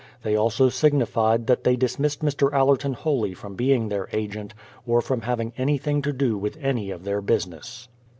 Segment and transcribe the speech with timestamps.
[0.23, 2.51] They also signified that they dismissed Mr.
[2.51, 7.03] Allerton wholly from being their agent, or from having anything to do with any of
[7.03, 7.87] their business.